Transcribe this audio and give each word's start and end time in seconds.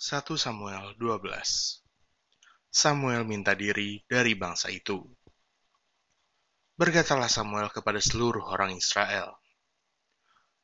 1 0.00 0.24
Samuel 0.32 0.96
12 0.96 1.28
Samuel 2.72 3.20
minta 3.28 3.52
diri 3.52 4.00
dari 4.08 4.32
bangsa 4.32 4.72
itu. 4.72 4.96
Berkatalah 6.72 7.28
Samuel 7.28 7.68
kepada 7.68 8.00
seluruh 8.00 8.48
orang 8.48 8.72
Israel, 8.72 9.36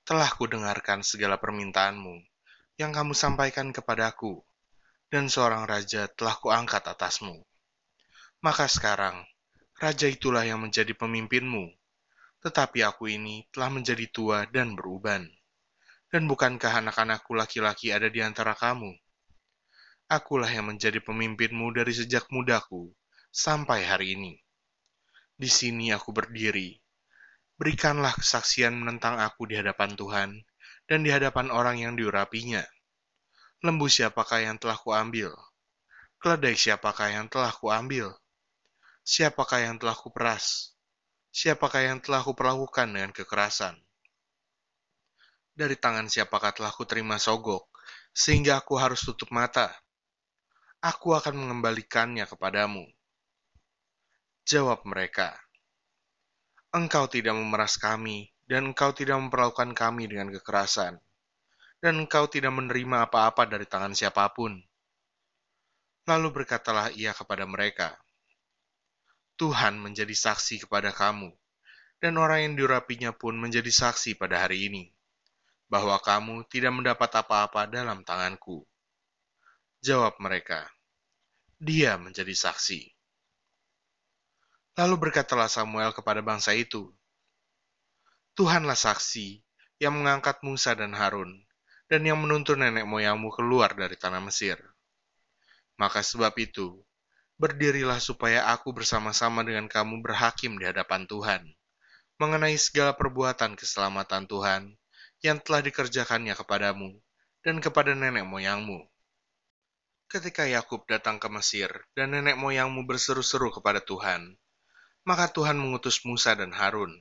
Telah 0.08 0.32
kudengarkan 0.40 1.04
segala 1.04 1.36
permintaanmu 1.36 2.16
yang 2.80 2.96
kamu 2.96 3.12
sampaikan 3.12 3.76
kepadaku, 3.76 4.40
dan 5.12 5.28
seorang 5.28 5.68
raja 5.68 6.08
telah 6.08 6.40
kuangkat 6.40 6.88
atasmu. 6.88 7.36
Maka 8.40 8.64
sekarang, 8.72 9.20
raja 9.76 10.08
itulah 10.08 10.48
yang 10.48 10.64
menjadi 10.64 10.96
pemimpinmu, 10.96 11.76
tetapi 12.40 12.88
aku 12.88 13.12
ini 13.12 13.44
telah 13.52 13.68
menjadi 13.68 14.08
tua 14.08 14.48
dan 14.48 14.72
beruban. 14.72 15.28
Dan 16.08 16.24
bukankah 16.24 16.80
anak-anakku 16.80 17.36
laki-laki 17.36 17.92
ada 17.92 18.08
di 18.08 18.24
antara 18.24 18.56
kamu?' 18.56 19.04
Akulah 20.06 20.46
yang 20.46 20.70
menjadi 20.70 21.02
pemimpinmu 21.02 21.74
dari 21.74 21.90
sejak 21.90 22.30
mudaku 22.30 22.94
sampai 23.34 23.82
hari 23.82 24.14
ini. 24.14 24.38
Di 25.34 25.50
sini 25.50 25.90
aku 25.90 26.14
berdiri. 26.14 26.78
Berikanlah 27.58 28.14
kesaksian 28.14 28.78
menentang 28.78 29.18
aku 29.18 29.50
di 29.50 29.58
hadapan 29.58 29.98
Tuhan 29.98 30.30
dan 30.86 31.02
di 31.02 31.10
hadapan 31.10 31.50
orang 31.50 31.82
yang 31.82 31.98
diurapinya. 31.98 32.62
Lembu 33.66 33.90
siapakah 33.90 34.46
yang 34.46 34.62
telah 34.62 34.78
kuambil? 34.78 35.34
Keledai 36.22 36.54
siapakah 36.54 37.10
yang 37.10 37.26
telah 37.26 37.50
kuambil? 37.50 38.14
Siapakah 39.02 39.58
yang 39.58 39.74
telah 39.74 39.98
kuperas? 39.98 40.70
Siapakah 41.34 41.82
yang 41.82 41.98
telah 41.98 42.22
kuperlakukan 42.22 42.94
dengan 42.94 43.10
kekerasan? 43.10 43.74
Dari 45.50 45.74
tangan 45.74 46.06
siapakah 46.06 46.54
telah 46.54 46.70
kuterima 46.70 47.18
sogok, 47.18 47.66
sehingga 48.14 48.62
aku 48.62 48.78
harus 48.78 49.02
tutup 49.02 49.34
mata? 49.34 49.74
Aku 50.80 51.16
akan 51.16 51.34
mengembalikannya 51.36 52.28
kepadamu. 52.28 52.84
Jawab 54.46 54.86
mereka, 54.86 55.34
Engkau 56.76 57.08
tidak 57.08 57.32
memeras 57.32 57.80
kami, 57.80 58.36
dan 58.44 58.68
engkau 58.70 58.92
tidak 58.92 59.16
memperlakukan 59.16 59.72
kami 59.72 60.12
dengan 60.12 60.28
kekerasan, 60.28 61.00
dan 61.80 61.94
engkau 61.98 62.28
tidak 62.28 62.52
menerima 62.52 63.08
apa-apa 63.08 63.48
dari 63.48 63.64
tangan 63.64 63.96
siapa 63.96 64.28
pun. 64.36 64.60
Lalu 66.04 66.28
berkatalah 66.30 66.92
ia 66.94 67.16
kepada 67.16 67.48
mereka, 67.48 67.96
Tuhan 69.40 69.80
menjadi 69.80 70.12
saksi 70.12 70.68
kepada 70.68 70.92
kamu, 70.92 71.32
dan 71.98 72.20
orang 72.20 72.44
yang 72.44 72.54
diurapinya 72.60 73.16
pun 73.16 73.40
menjadi 73.40 73.72
saksi 73.72 74.20
pada 74.20 74.44
hari 74.44 74.68
ini, 74.68 74.92
bahwa 75.66 75.98
kamu 75.98 76.46
tidak 76.46 76.76
mendapat 76.76 77.10
apa-apa 77.24 77.66
dalam 77.66 78.04
tanganku. 78.06 78.68
Jawab 79.86 80.18
mereka, 80.18 80.66
dia 81.62 81.94
menjadi 81.94 82.34
saksi. 82.34 82.90
Lalu 84.74 84.94
berkatalah 84.98 85.46
Samuel 85.46 85.94
kepada 85.94 86.26
bangsa 86.26 86.58
itu, 86.58 86.90
Tuhanlah 88.34 88.74
saksi 88.74 89.46
yang 89.78 89.94
mengangkat 89.94 90.42
Musa 90.42 90.74
dan 90.74 90.90
Harun, 90.90 91.38
dan 91.86 92.02
yang 92.02 92.18
menuntun 92.18 92.66
nenek 92.66 92.82
moyangmu 92.82 93.30
keluar 93.30 93.78
dari 93.78 93.94
tanah 93.94 94.18
Mesir. 94.18 94.58
Maka 95.78 96.02
sebab 96.02 96.34
itu, 96.34 96.82
berdirilah 97.38 98.02
supaya 98.02 98.50
aku 98.50 98.74
bersama-sama 98.74 99.46
dengan 99.46 99.70
kamu 99.70 100.02
berhakim 100.02 100.58
di 100.58 100.66
hadapan 100.66 101.06
Tuhan, 101.06 101.46
mengenai 102.18 102.58
segala 102.58 102.90
perbuatan 102.98 103.54
keselamatan 103.54 104.26
Tuhan 104.26 104.74
yang 105.22 105.38
telah 105.38 105.62
dikerjakannya 105.62 106.34
kepadamu 106.34 106.90
dan 107.46 107.62
kepada 107.62 107.94
nenek 107.94 108.26
moyangmu 108.26 108.82
Ketika 110.06 110.46
Yakub 110.46 110.86
datang 110.86 111.18
ke 111.18 111.26
Mesir 111.26 111.66
dan 111.98 112.14
nenek 112.14 112.38
moyangmu 112.38 112.86
berseru-seru 112.86 113.50
kepada 113.50 113.82
Tuhan, 113.82 114.38
maka 115.02 115.26
Tuhan 115.34 115.58
mengutus 115.58 116.06
Musa 116.06 116.38
dan 116.38 116.54
Harun 116.54 116.94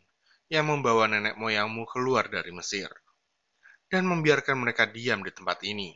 yang 0.50 0.66
membawa 0.74 1.06
nenek 1.06 1.38
moyangmu 1.38 1.86
keluar 1.86 2.26
dari 2.34 2.50
Mesir 2.50 2.90
dan 3.94 4.10
membiarkan 4.10 4.58
mereka 4.58 4.90
diam 4.90 5.22
di 5.22 5.30
tempat 5.30 5.62
ini. 5.70 5.94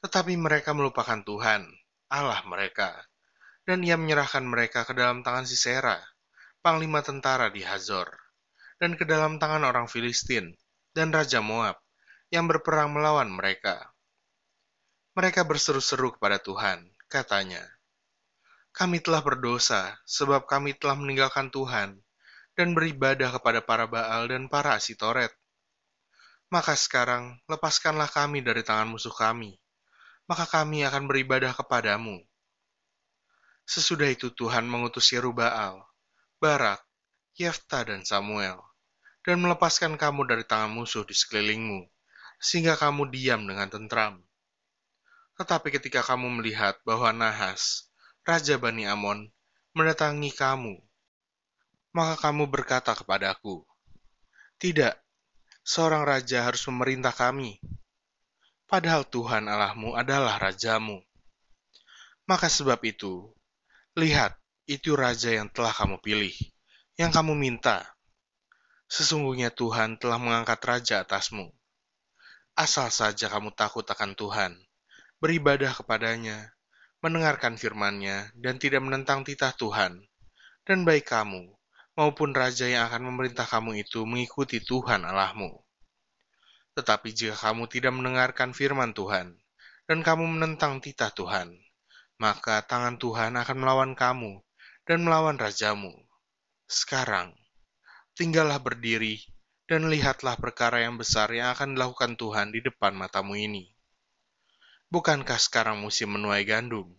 Tetapi 0.00 0.32
mereka 0.40 0.72
melupakan 0.72 1.20
Tuhan, 1.20 1.68
Allah 2.08 2.40
mereka, 2.48 3.04
dan 3.68 3.84
ia 3.84 4.00
menyerahkan 4.00 4.40
mereka 4.40 4.88
ke 4.88 4.96
dalam 4.96 5.20
tangan 5.20 5.44
Sisera, 5.44 6.00
panglima 6.64 7.04
tentara 7.04 7.52
di 7.52 7.60
Hazor, 7.60 8.08
dan 8.80 8.96
ke 8.96 9.04
dalam 9.04 9.36
tangan 9.36 9.68
orang 9.68 9.84
Filistin 9.92 10.56
dan 10.96 11.12
Raja 11.12 11.44
Moab 11.44 11.76
yang 12.32 12.48
berperang 12.48 12.88
melawan 12.96 13.28
mereka 13.28 13.93
mereka 15.14 15.46
berseru-seru 15.46 16.18
kepada 16.18 16.42
Tuhan, 16.42 16.90
katanya, 17.06 17.62
Kami 18.74 18.98
telah 18.98 19.22
berdosa, 19.22 19.94
sebab 20.02 20.50
kami 20.50 20.74
telah 20.74 20.98
meninggalkan 20.98 21.54
Tuhan, 21.54 22.02
dan 22.58 22.68
beribadah 22.74 23.30
kepada 23.38 23.62
para 23.62 23.86
Baal 23.86 24.26
dan 24.26 24.50
para 24.50 24.74
Asitoret. 24.74 25.30
Maka 26.50 26.74
sekarang, 26.74 27.38
lepaskanlah 27.46 28.10
kami 28.10 28.42
dari 28.42 28.66
tangan 28.66 28.90
musuh 28.90 29.14
kami, 29.14 29.54
maka 30.26 30.50
kami 30.50 30.82
akan 30.82 31.06
beribadah 31.06 31.54
kepadamu. 31.54 32.18
Sesudah 33.62 34.10
itu 34.10 34.34
Tuhan 34.34 34.66
mengutus 34.66 35.14
Yerubaal, 35.14 35.78
Barak, 36.42 36.82
Yefta, 37.38 37.86
dan 37.86 38.02
Samuel, 38.02 38.58
dan 39.22 39.38
melepaskan 39.38 39.94
kamu 39.94 40.26
dari 40.26 40.42
tangan 40.42 40.74
musuh 40.74 41.06
di 41.06 41.14
sekelilingmu, 41.14 41.86
sehingga 42.42 42.74
kamu 42.74 43.14
diam 43.14 43.46
dengan 43.46 43.70
tentram. 43.70 44.18
Tetapi 45.34 45.74
ketika 45.74 46.06
kamu 46.06 46.40
melihat 46.40 46.78
bahwa 46.86 47.10
Nahas, 47.10 47.90
Raja 48.22 48.54
Bani 48.54 48.86
Amon, 48.86 49.34
mendatangi 49.74 50.30
kamu, 50.30 50.78
maka 51.90 52.14
kamu 52.18 52.46
berkata 52.46 52.94
kepadaku, 52.94 53.66
Tidak, 54.62 54.94
seorang 55.66 56.06
raja 56.06 56.46
harus 56.46 56.62
memerintah 56.70 57.10
kami, 57.10 57.58
padahal 58.70 59.02
Tuhan 59.06 59.50
Allahmu 59.50 59.98
adalah 59.98 60.38
rajamu. 60.38 61.02
Maka 62.30 62.46
sebab 62.46 62.78
itu, 62.86 63.34
lihat, 63.98 64.38
itu 64.64 64.94
raja 64.94 65.34
yang 65.34 65.50
telah 65.50 65.74
kamu 65.74 65.98
pilih, 66.00 66.34
yang 66.94 67.10
kamu 67.10 67.34
minta. 67.34 67.84
Sesungguhnya 68.86 69.50
Tuhan 69.50 69.98
telah 69.98 70.16
mengangkat 70.22 70.62
raja 70.62 71.02
atasmu. 71.02 71.50
Asal 72.54 72.94
saja 72.94 73.26
kamu 73.26 73.50
takut 73.52 73.82
akan 73.82 74.14
Tuhan, 74.14 74.54
beribadah 75.18 75.74
kepadanya, 75.74 76.54
mendengarkan 77.04 77.60
firman-Nya, 77.60 78.32
dan 78.38 78.56
tidak 78.56 78.80
menentang 78.80 79.22
titah 79.22 79.52
Tuhan, 79.52 80.00
dan 80.64 80.78
baik 80.88 81.10
kamu, 81.10 81.52
maupun 81.94 82.32
raja 82.34 82.66
yang 82.66 82.88
akan 82.90 83.12
memerintah 83.12 83.46
kamu 83.46 83.84
itu 83.84 84.02
mengikuti 84.08 84.58
Tuhan 84.64 85.04
Allahmu. 85.04 85.52
Tetapi 86.74 87.08
jika 87.14 87.36
kamu 87.38 87.70
tidak 87.70 87.92
mendengarkan 87.94 88.50
firman 88.56 88.96
Tuhan, 88.96 89.38
dan 89.84 89.98
kamu 90.00 90.24
menentang 90.26 90.80
titah 90.80 91.12
Tuhan, 91.12 91.52
maka 92.16 92.64
tangan 92.64 92.96
Tuhan 92.96 93.36
akan 93.36 93.56
melawan 93.58 93.92
kamu 93.92 94.40
dan 94.88 95.04
melawan 95.04 95.36
rajamu. 95.36 95.92
Sekarang, 96.64 97.36
tinggallah 98.16 98.56
berdiri 98.62 99.20
dan 99.68 99.92
lihatlah 99.92 100.40
perkara 100.40 100.80
yang 100.80 100.96
besar 100.96 101.28
yang 101.32 101.52
akan 101.52 101.76
dilakukan 101.76 102.16
Tuhan 102.16 102.48
di 102.54 102.64
depan 102.64 102.96
matamu 102.96 103.36
ini. 103.36 103.73
Bukankah 104.92 105.40
sekarang 105.40 105.80
musim 105.80 106.12
menuai 106.12 106.44
gandum? 106.44 106.92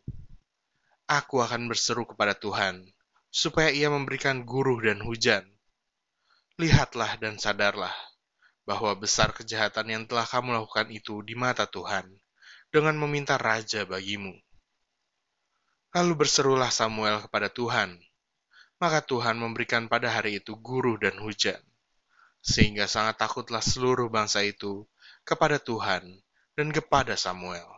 Aku 1.05 1.41
akan 1.45 1.69
berseru 1.69 2.09
kepada 2.09 2.33
Tuhan, 2.33 2.81
supaya 3.29 3.69
ia 3.69 3.93
memberikan 3.93 4.41
guruh 4.41 4.81
dan 4.81 5.03
hujan. 5.05 5.45
Lihatlah 6.57 7.19
dan 7.21 7.37
sadarlah, 7.37 7.93
bahwa 8.65 8.95
besar 8.97 9.35
kejahatan 9.35 9.91
yang 9.91 10.03
telah 10.09 10.25
kamu 10.25 10.57
lakukan 10.57 10.89
itu 10.89 11.21
di 11.21 11.37
mata 11.37 11.69
Tuhan, 11.69 12.09
dengan 12.73 12.97
meminta 12.97 13.37
raja 13.37 13.85
bagimu. 13.85 14.33
Lalu 15.93 16.13
berserulah 16.25 16.73
Samuel 16.73 17.21
kepada 17.23 17.47
Tuhan, 17.53 18.01
maka 18.79 18.99
Tuhan 19.03 19.39
memberikan 19.39 19.87
pada 19.87 20.11
hari 20.11 20.41
itu 20.43 20.57
guruh 20.59 20.99
dan 20.99 21.15
hujan, 21.21 21.59
sehingga 22.41 22.89
sangat 22.89 23.21
takutlah 23.21 23.63
seluruh 23.63 24.11
bangsa 24.11 24.43
itu 24.43 24.83
kepada 25.23 25.61
Tuhan 25.61 26.19
dan 26.55 26.71
kepada 26.71 27.15
Samuel. 27.15 27.74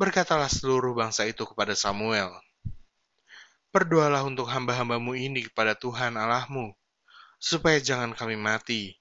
Berkatalah 0.00 0.48
seluruh 0.48 0.96
bangsa 0.96 1.28
itu 1.28 1.44
kepada 1.44 1.76
Samuel, 1.76 2.32
Berdoalah 3.68 4.24
untuk 4.24 4.48
hamba-hambamu 4.48 5.12
ini 5.12 5.44
kepada 5.44 5.76
Tuhan 5.76 6.16
Allahmu, 6.16 6.72
supaya 7.36 7.76
jangan 7.84 8.16
kami 8.16 8.40
mati. 8.40 8.96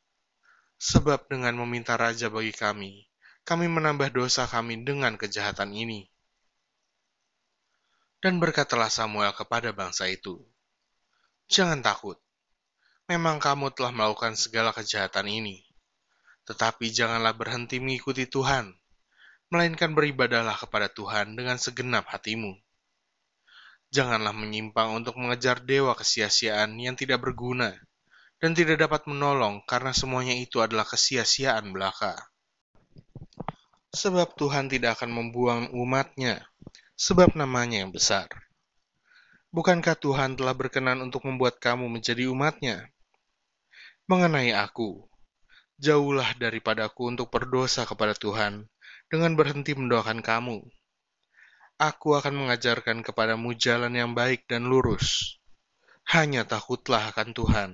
Sebab 0.75 1.31
dengan 1.31 1.55
meminta 1.55 1.95
raja 1.95 2.27
bagi 2.27 2.51
kami, 2.51 3.07
kami 3.47 3.71
menambah 3.71 4.11
dosa 4.11 4.43
kami 4.43 4.83
dengan 4.83 5.15
kejahatan 5.15 5.71
ini. 5.71 6.03
Dan 8.19 8.43
berkatalah 8.43 8.91
Samuel 8.91 9.31
kepada 9.31 9.71
bangsa 9.71 10.03
itu, 10.11 10.43
Jangan 11.47 11.79
takut, 11.79 12.19
memang 13.07 13.39
kamu 13.39 13.71
telah 13.71 13.95
melakukan 13.95 14.35
segala 14.35 14.75
kejahatan 14.75 15.31
ini, 15.31 15.63
tetapi 16.43 16.91
janganlah 16.91 17.31
berhenti 17.31 17.79
mengikuti 17.79 18.27
Tuhan, 18.27 18.78
melainkan 19.49 19.97
beribadahlah 19.97 20.53
kepada 20.53 20.89
Tuhan 20.93 21.33
dengan 21.33 21.57
segenap 21.57 22.05
hatimu. 22.05 22.53
Janganlah 23.89 24.33
menyimpang 24.37 24.93
untuk 24.93 25.17
mengejar 25.17 25.65
dewa 25.65 25.97
kesia-siaan 25.97 26.77
yang 26.77 26.93
tidak 26.93 27.25
berguna 27.25 27.73
dan 28.37 28.53
tidak 28.53 28.85
dapat 28.85 29.09
menolong 29.09 29.65
karena 29.65 29.89
semuanya 29.89 30.37
itu 30.37 30.61
adalah 30.61 30.85
kesia-siaan 30.85 31.73
belaka. 31.73 32.13
Sebab 33.89 34.37
Tuhan 34.37 34.69
tidak 34.69 35.01
akan 35.01 35.09
membuang 35.09 35.73
umatnya, 35.73 36.45
sebab 36.93 37.33
namanya 37.33 37.81
yang 37.81 37.89
besar. 37.89 38.29
Bukankah 39.49 39.97
Tuhan 39.97 40.37
telah 40.37 40.53
berkenan 40.53 41.01
untuk 41.01 41.25
membuat 41.25 41.57
kamu 41.57 41.89
menjadi 41.89 42.29
umatnya? 42.29 42.93
Mengenai 44.05 44.53
aku, 44.53 45.09
jauhlah 45.81 46.37
daripadaku 46.37 47.09
untuk 47.09 47.33
berdosa 47.33 47.89
kepada 47.89 48.13
Tuhan 48.13 48.69
dengan 49.09 49.33
berhenti 49.33 49.73
mendoakan 49.73 50.21
kamu. 50.21 50.61
Aku 51.81 52.13
akan 52.13 52.45
mengajarkan 52.45 53.01
kepadamu 53.01 53.57
jalan 53.57 53.97
yang 53.97 54.11
baik 54.13 54.45
dan 54.45 54.69
lurus. 54.69 55.39
Hanya 56.05 56.45
takutlah 56.45 57.09
akan 57.09 57.33
Tuhan, 57.33 57.71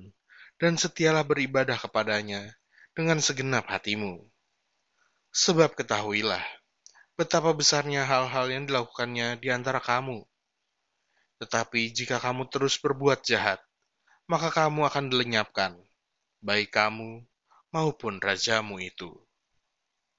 dan 0.56 0.80
setialah 0.80 1.28
beribadah 1.28 1.76
kepadanya 1.76 2.56
dengan 2.96 3.20
segenap 3.20 3.68
hatimu. 3.68 4.24
Sebab 5.36 5.76
ketahuilah, 5.76 6.44
betapa 7.20 7.52
besarnya 7.52 8.08
hal-hal 8.08 8.48
yang 8.48 8.64
dilakukannya 8.70 9.36
di 9.36 9.52
antara 9.52 9.84
kamu. 9.84 10.24
Tetapi 11.44 11.92
jika 11.92 12.24
kamu 12.24 12.48
terus 12.48 12.80
berbuat 12.80 13.28
jahat, 13.28 13.60
maka 14.32 14.48
kamu 14.54 14.88
akan 14.88 15.12
dilenyapkan, 15.12 15.76
baik 16.40 16.72
kamu 16.72 17.28
maupun 17.76 18.24
rajamu 18.24 18.80
itu. 18.80 19.25